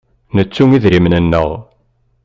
Nettu 0.35 0.63
idrimen-nneɣ. 0.75 1.49